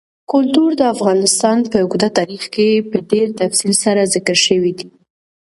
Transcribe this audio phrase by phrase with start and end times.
[0.31, 4.87] کلتور د افغانستان په اوږده تاریخ کې په ډېر تفصیل سره ذکر شوی دی.